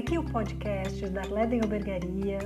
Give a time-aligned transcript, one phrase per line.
[0.00, 2.38] Aqui é o podcast da Leden Albergaria,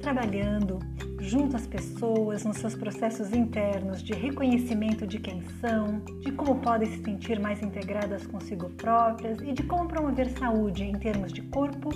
[0.00, 0.78] trabalhando
[1.20, 6.90] junto às pessoas nos seus processos internos de reconhecimento de quem são, de como podem
[6.90, 11.90] se sentir mais integradas consigo próprias e de como promover saúde em termos de corpo,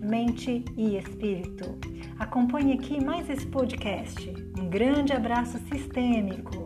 [0.00, 1.76] mente e espírito.
[2.20, 4.32] Acompanhe aqui mais esse podcast.
[4.56, 6.61] Um grande abraço sistêmico.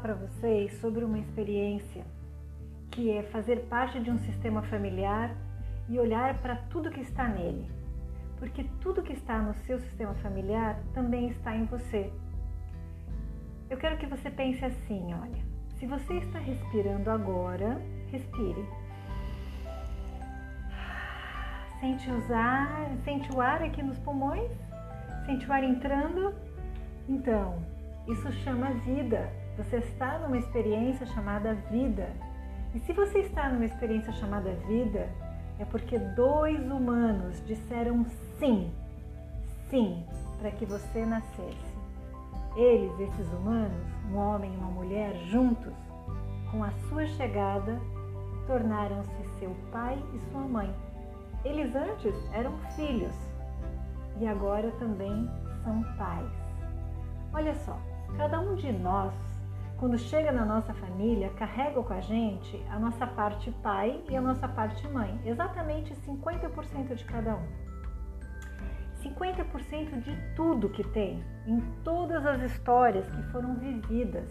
[0.00, 2.04] Para vocês sobre uma experiência
[2.90, 5.36] que é fazer parte de um sistema familiar
[5.88, 7.70] e olhar para tudo que está nele.
[8.38, 12.10] Porque tudo que está no seu sistema familiar também está em você.
[13.68, 15.42] Eu quero que você pense assim, olha,
[15.78, 18.66] se você está respirando agora, respire.
[21.78, 24.50] Sente usar, sente o ar aqui nos pulmões?
[25.26, 26.34] Sente o ar entrando?
[27.08, 27.62] Então,
[28.06, 29.30] isso chama vida.
[29.56, 32.08] Você está numa experiência chamada vida.
[32.74, 35.08] E se você está numa experiência chamada vida,
[35.58, 38.04] é porque dois humanos disseram
[38.38, 38.72] sim,
[39.68, 40.04] sim,
[40.38, 41.70] para que você nascesse.
[42.56, 45.74] Eles, esses humanos, um homem e uma mulher, juntos,
[46.50, 47.78] com a sua chegada,
[48.46, 50.74] tornaram-se seu pai e sua mãe.
[51.44, 53.14] Eles antes eram filhos
[54.18, 55.28] e agora também
[55.62, 56.30] são pais.
[57.32, 57.78] Olha só,
[58.16, 59.12] cada um de nós,
[59.78, 64.20] quando chega na nossa família, carrega com a gente a nossa parte pai e a
[64.20, 67.70] nossa parte mãe, exatamente 50% de cada um.
[69.02, 74.28] 50% de tudo que tem, em todas as histórias que foram vividas,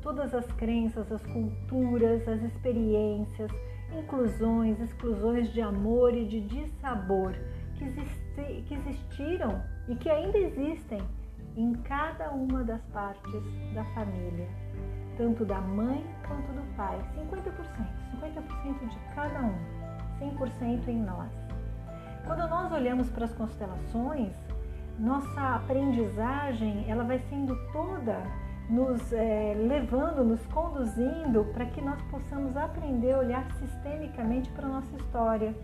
[0.00, 3.50] todas as crenças, as culturas, as experiências,
[3.92, 7.34] inclusões, exclusões de amor e de dissabor
[7.74, 11.02] que, existi, que existiram e que ainda existem
[11.56, 13.42] em cada uma das partes
[13.74, 14.48] da família,
[15.16, 16.98] tanto da mãe quanto do pai.
[17.16, 17.86] 50%,
[18.20, 19.54] 50% de cada um,
[20.20, 21.30] 100% em nós.
[22.26, 24.34] Quando nós olhamos para as constelações,
[24.98, 28.22] nossa aprendizagem ela vai sendo toda
[28.68, 34.68] nos é, levando, nos conduzindo para que nós possamos aprender a olhar sistemicamente para a
[34.68, 35.54] nossa história.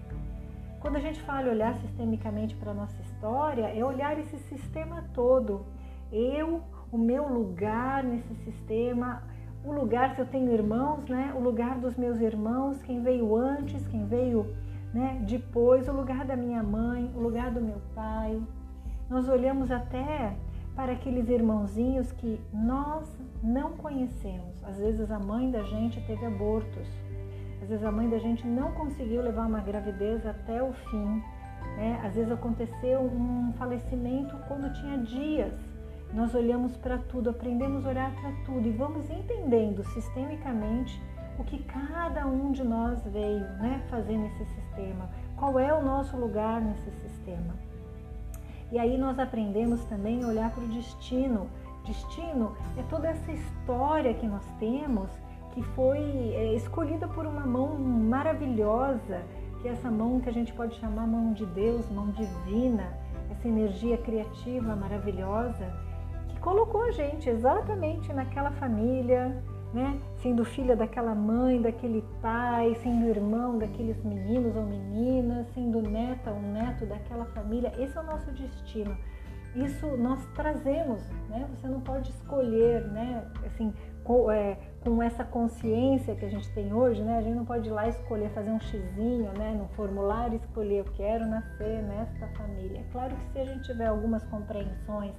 [0.80, 5.64] Quando a gente fala olhar sistemicamente para a nossa história, é olhar esse sistema todo.
[6.12, 6.60] Eu,
[6.92, 9.22] o meu lugar nesse sistema,
[9.64, 11.32] o lugar se eu tenho irmãos, né?
[11.34, 14.46] O lugar dos meus irmãos, quem veio antes, quem veio
[14.92, 18.40] né, depois, o lugar da minha mãe, o lugar do meu pai.
[19.08, 20.36] Nós olhamos até
[20.74, 23.08] para aqueles irmãozinhos que nós
[23.42, 24.62] não conhecemos.
[24.64, 26.88] Às vezes a mãe da gente teve abortos,
[27.62, 31.22] às vezes a mãe da gente não conseguiu levar uma gravidez até o fim.
[31.76, 32.00] Né?
[32.04, 35.71] Às vezes aconteceu um falecimento quando tinha dias.
[36.12, 41.00] Nós olhamos para tudo, aprendemos a olhar para tudo e vamos entendendo sistemicamente
[41.38, 46.16] o que cada um de nós veio né, fazer nesse sistema, qual é o nosso
[46.16, 47.54] lugar nesse sistema.
[48.70, 51.48] E aí nós aprendemos também a olhar para o destino.
[51.86, 55.10] Destino é toda essa história que nós temos
[55.52, 55.98] que foi
[56.34, 59.22] é, escolhida por uma mão maravilhosa,
[59.60, 62.92] que é essa mão que a gente pode chamar mão de Deus, mão divina,
[63.30, 65.70] essa energia criativa maravilhosa,
[66.42, 69.42] colocou a gente exatamente naquela família,
[69.72, 69.98] né?
[70.16, 76.42] Sendo filha daquela mãe, daquele pai, sendo irmão daqueles meninos ou meninas, sendo neta ou
[76.42, 77.72] neto daquela família.
[77.78, 78.94] Esse é o nosso destino.
[79.54, 81.46] Isso nós trazemos, né?
[81.54, 83.30] Você não pode escolher, né?
[83.46, 87.18] Assim, com, é, com essa consciência que a gente tem hoje, né?
[87.18, 89.54] A gente não pode ir lá escolher, fazer um xizinho, né?
[89.54, 92.80] No formulário escolher, eu quero nascer nesta família.
[92.80, 95.14] É claro que se a gente tiver algumas compreensões,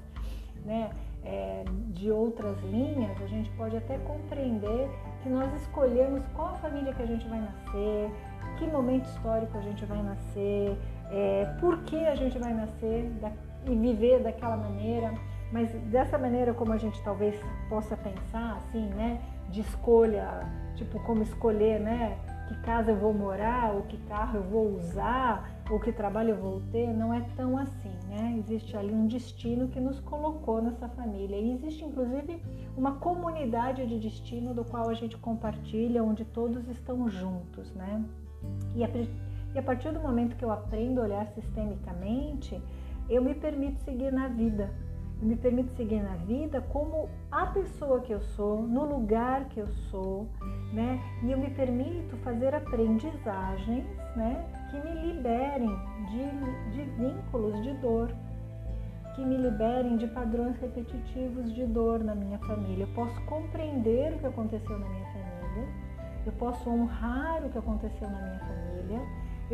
[0.65, 0.89] né?
[1.25, 4.89] É, de outras linhas, a gente pode até compreender
[5.21, 8.11] que nós escolhemos qual família que a gente vai nascer,
[8.57, 10.77] que momento histórico a gente vai nascer,
[11.11, 13.31] é, por que a gente vai nascer da,
[13.65, 15.13] e viver daquela maneira,
[15.51, 17.39] mas dessa maneira como a gente talvez
[17.69, 22.17] possa pensar, assim, né, de escolha, tipo como escolher, né,
[22.47, 26.37] que casa eu vou morar, ou que carro eu vou usar, ou que trabalho eu
[26.37, 28.42] vou ter, não é tão assim, né?
[28.53, 31.35] Existe ali um destino que nos colocou nessa família.
[31.35, 32.39] E existe inclusive
[32.77, 38.05] uma comunidade de destino do qual a gente compartilha, onde todos estão juntos, né?
[38.75, 38.89] E a,
[39.55, 42.61] e a partir do momento que eu aprendo a olhar sistemicamente,
[43.09, 44.69] eu me permito seguir na vida.
[45.19, 49.59] Eu me permito seguir na vida como a pessoa que eu sou, no lugar que
[49.59, 50.27] eu sou,
[50.71, 51.01] né?
[51.23, 53.85] E eu me permito fazer aprendizagens,
[54.15, 54.45] né?
[54.69, 55.75] Que me liberem
[56.11, 58.13] de, de vínculos de dor.
[59.15, 62.83] Que me liberem de padrões repetitivos de dor na minha família.
[62.85, 65.67] Eu posso compreender o que aconteceu na minha família,
[66.25, 69.01] eu posso honrar o que aconteceu na minha família,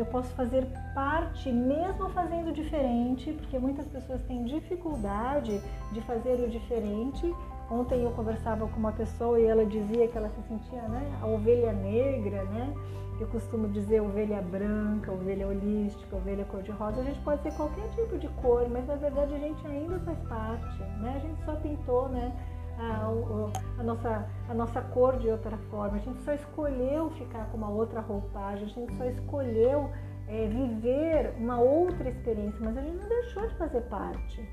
[0.00, 5.60] eu posso fazer parte, mesmo fazendo diferente, porque muitas pessoas têm dificuldade
[5.92, 7.34] de fazer o diferente.
[7.70, 11.26] Ontem eu conversava com uma pessoa e ela dizia que ela se sentia né, a
[11.26, 12.74] ovelha negra, né?
[13.20, 17.02] Eu costumo dizer ovelha branca, ovelha holística, ovelha cor-de-rosa.
[17.02, 20.18] A gente pode ser qualquer tipo de cor, mas na verdade a gente ainda faz
[20.20, 21.12] parte, né?
[21.16, 22.32] A gente só pintou, né?
[22.80, 25.96] A, a, nossa, a nossa cor de outra forma.
[25.96, 29.90] A gente só escolheu ficar com uma outra roupagem, a gente só escolheu
[30.28, 34.48] é, viver uma outra experiência, mas a gente não deixou de fazer parte.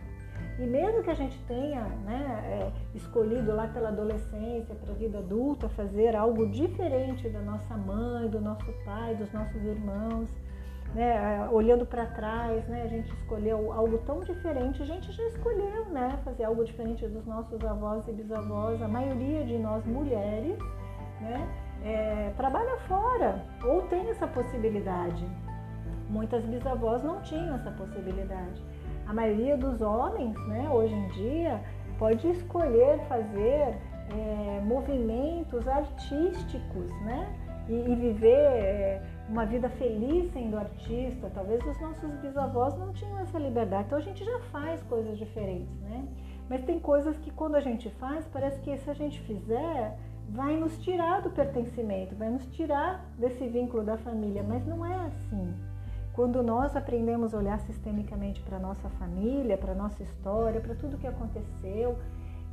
[0.59, 5.19] E mesmo que a gente tenha né, é, escolhido lá pela adolescência, para a vida
[5.19, 10.27] adulta, fazer algo diferente da nossa mãe, do nosso pai, dos nossos irmãos,
[10.97, 15.85] né, olhando para trás, né, a gente escolheu algo tão diferente, a gente já escolheu
[15.91, 20.57] né, fazer algo diferente dos nossos avós e bisavós, a maioria de nós mulheres
[21.21, 21.47] né,
[21.83, 25.23] é, trabalha fora ou tem essa possibilidade.
[26.09, 28.59] Muitas bisavós não tinham essa possibilidade.
[29.05, 31.61] A maioria dos homens, né, hoje em dia,
[31.99, 33.77] pode escolher fazer
[34.09, 37.27] é, movimentos artísticos, né?
[37.69, 41.29] E, e viver é, uma vida feliz sendo artista.
[41.33, 43.85] Talvez os nossos bisavós não tinham essa liberdade.
[43.88, 46.07] Então a gente já faz coisas diferentes, né?
[46.50, 49.97] Mas tem coisas que quando a gente faz, parece que se a gente fizer,
[50.29, 54.44] vai nos tirar do pertencimento, vai nos tirar desse vínculo da família.
[54.44, 55.53] Mas não é assim.
[56.13, 60.73] Quando nós aprendemos a olhar sistemicamente para a nossa família, para a nossa história, para
[60.73, 61.97] tudo que aconteceu,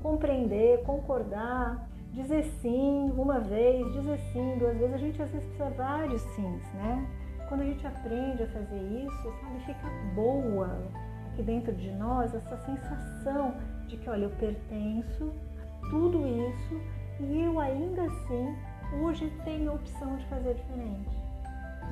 [0.02, 5.70] compreender, concordar, dizer sim uma vez, dizer sim duas vezes, a gente às vezes precisa
[5.70, 7.06] vários sims, né?
[7.48, 10.82] Quando a gente aprende a fazer isso, sabe, fica boa
[11.26, 13.54] aqui dentro de nós essa sensação
[13.86, 16.80] de que, olha, eu pertenço a tudo isso
[17.20, 18.56] e eu ainda assim
[19.02, 21.23] hoje tenho a opção de fazer diferente.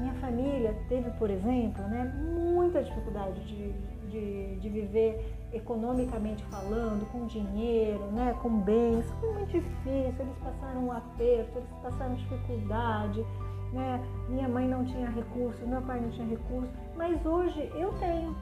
[0.02, 3.72] Minha família teve, por exemplo, né, muita dificuldade de,
[4.10, 9.08] de, de, viver economicamente falando, com dinheiro, né, com bens.
[9.20, 13.24] Foi muito difícil, eles passaram um aperto, eles passaram dificuldade.
[13.72, 14.04] Né?
[14.28, 18.34] Minha mãe não tinha recursos, meu pai não tinha recursos, mas hoje eu tenho.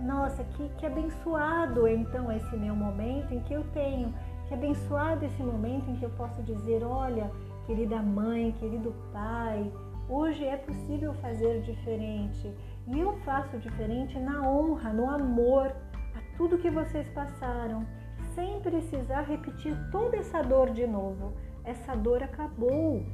[0.00, 4.14] Nossa, que, que abençoado então esse meu momento em que eu tenho,
[4.48, 7.30] que abençoado esse momento em que eu posso dizer: olha,
[7.66, 9.70] querida mãe, querido pai,
[10.12, 12.52] Hoje é possível fazer diferente
[12.88, 17.86] e eu faço diferente na honra, no amor a tudo que vocês passaram,
[18.34, 21.32] sem precisar repetir toda essa dor de novo.
[21.62, 23.06] Essa dor acabou.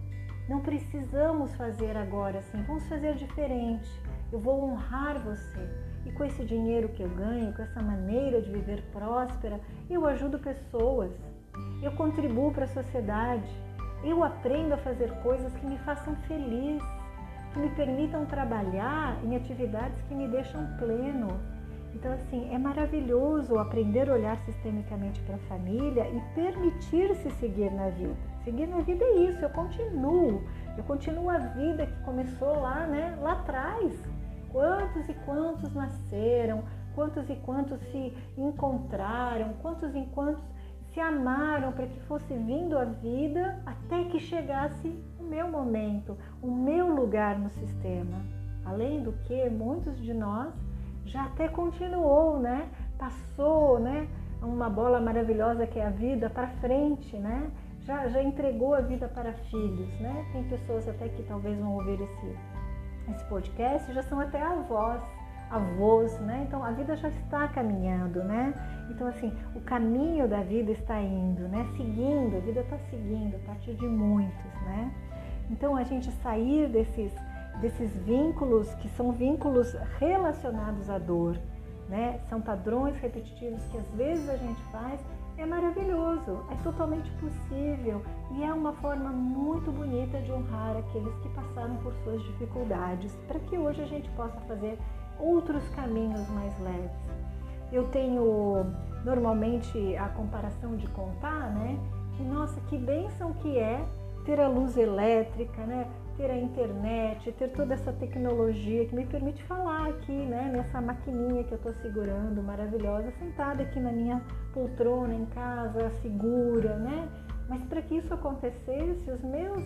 [0.48, 3.90] Não precisamos fazer agora assim, vamos fazer diferente.
[4.32, 5.68] Eu vou honrar você.
[6.06, 9.60] E com esse dinheiro que eu ganho, com essa maneira de viver próspera,
[9.90, 11.12] eu ajudo pessoas.
[11.82, 13.65] Eu contribuo para a sociedade
[14.04, 16.82] eu aprendo a fazer coisas que me façam feliz,
[17.52, 21.28] que me permitam trabalhar em atividades que me deixam pleno.
[21.94, 27.88] Então, assim, é maravilhoso aprender a olhar sistemicamente para a família e permitir-se seguir na
[27.88, 28.14] vida.
[28.44, 30.44] Seguir na vida é isso, eu continuo.
[30.76, 33.92] Eu continuo a vida que começou lá, né, lá atrás.
[34.52, 40.42] Quantos e quantos nasceram, quantos e quantos se encontraram, quantos e quantos
[40.96, 44.88] se amaram para que fosse vindo a vida até que chegasse
[45.20, 48.16] o meu momento, o meu lugar no sistema.
[48.64, 50.54] Além do que, muitos de nós
[51.04, 52.70] já até continuou, né?
[52.98, 54.08] Passou, né?
[54.40, 57.50] Uma bola maravilhosa que é a vida para frente, né?
[57.80, 60.26] Já, já entregou a vida para filhos, né?
[60.32, 62.36] Tem pessoas até que talvez vão ouvir esse,
[63.10, 65.02] esse podcast, já são até avós
[65.50, 66.44] avós, né?
[66.46, 68.54] Então a vida já está caminhando, né?
[68.90, 71.66] Então assim, o caminho da vida está indo, né?
[71.76, 74.92] Seguindo, a vida está seguindo a partir de muitos, né?
[75.50, 77.12] Então a gente sair desses
[77.60, 81.38] desses vínculos que são vínculos relacionados à dor,
[81.88, 82.20] né?
[82.28, 85.00] São padrões repetitivos que às vezes a gente faz
[85.38, 91.28] é maravilhoso, é totalmente possível e é uma forma muito bonita de honrar aqueles que
[91.30, 94.78] passaram por suas dificuldades, para que hoje a gente possa fazer
[95.18, 96.90] outros caminhos mais leves.
[97.72, 98.66] Eu tenho
[99.04, 101.78] normalmente a comparação de contar, né?
[102.16, 103.84] Que nossa, que bênção que é
[104.24, 105.86] ter a luz elétrica, né?
[106.16, 110.50] Ter a internet, ter toda essa tecnologia que me permite falar aqui, né?
[110.52, 116.76] Nessa maquininha que eu estou segurando, maravilhosa, sentada aqui na minha poltrona em casa, segura,
[116.76, 117.08] né?
[117.48, 119.62] Mas para que isso acontecesse, os meus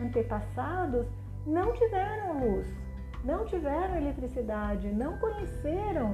[0.00, 1.06] antepassados
[1.46, 2.66] não tiveram luz,
[3.24, 6.12] não tiveram eletricidade, não conheceram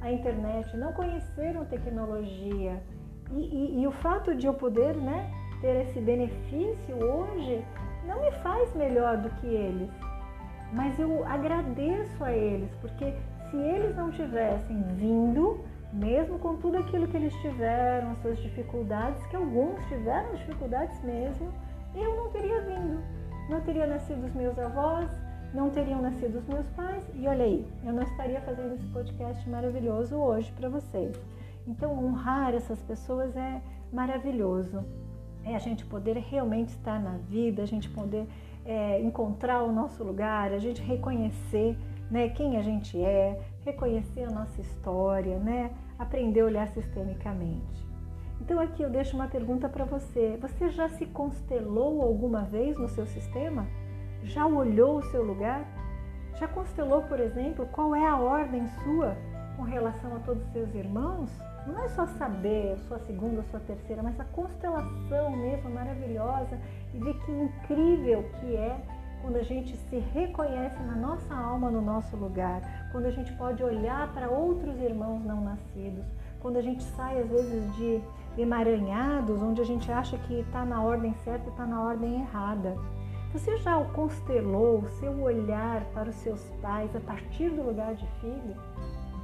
[0.00, 2.82] a internet, não conheceram tecnologia.
[3.32, 7.64] E, e, e o fato de eu poder né, ter esse benefício hoje
[8.06, 9.90] não me faz melhor do que eles.
[10.72, 13.14] Mas eu agradeço a eles, porque
[13.50, 19.24] se eles não tivessem vindo, mesmo com tudo aquilo que eles tiveram, as suas dificuldades,
[19.26, 21.52] que alguns tiveram dificuldades mesmo,
[21.94, 23.02] eu não teria vindo.
[23.48, 25.10] Não teria nascido os meus avós,
[25.52, 29.48] não teriam nascido os meus pais, e olha aí, eu não estaria fazendo esse podcast
[29.48, 31.18] maravilhoso hoje para vocês.
[31.66, 33.60] Então, honrar essas pessoas é
[33.92, 34.84] maravilhoso.
[35.44, 38.26] É a gente poder realmente estar na vida, a gente poder
[38.64, 41.76] é, encontrar o nosso lugar, a gente reconhecer
[42.10, 47.86] né, quem a gente é, reconhecer a nossa história, né, aprender a olhar sistemicamente.
[48.40, 50.38] Então aqui eu deixo uma pergunta para você.
[50.40, 53.66] Você já se constelou alguma vez no seu sistema?
[54.24, 55.64] Já olhou o seu lugar?
[56.38, 59.16] Já constelou, por exemplo, qual é a ordem sua
[59.56, 61.30] com relação a todos os seus irmãos?
[61.66, 66.58] Não é só saber sua segunda, sua terceira, mas a constelação mesmo maravilhosa
[66.94, 68.80] e ver que incrível que é
[69.20, 73.62] quando a gente se reconhece na nossa alma, no nosso lugar, quando a gente pode
[73.62, 76.04] olhar para outros irmãos não nascidos,
[76.40, 78.00] quando a gente sai às vezes de
[78.38, 82.76] emaranhados, onde a gente acha que está na ordem certa e está na ordem errada.
[83.32, 88.06] Você já constelou o seu olhar para os seus pais a partir do lugar de
[88.20, 88.56] filho?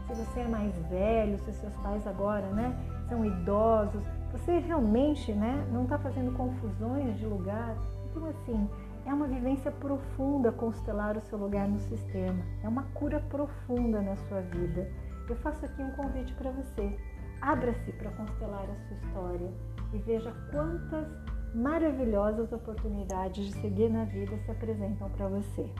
[0.06, 2.76] Se você é mais velho, se seus pais agora né,
[3.08, 7.74] são idosos, você realmente né, não está fazendo confusões de lugar.
[8.10, 8.68] Então, assim,
[9.06, 12.44] é uma vivência profunda constelar o seu lugar no sistema.
[12.62, 14.86] É uma cura profunda na sua vida.
[15.26, 16.94] Eu faço aqui um convite para você.
[17.40, 19.50] Abra-se para constelar a sua história
[19.94, 21.08] e veja quantas
[21.54, 25.70] maravilhosas oportunidades de seguir na vida se apresentam para você.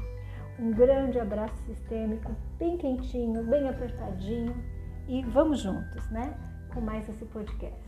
[0.58, 4.54] Um grande abraço sistêmico, bem quentinho, bem apertadinho
[5.08, 6.32] e vamos juntos, né?
[6.72, 7.83] Com mais esse podcast.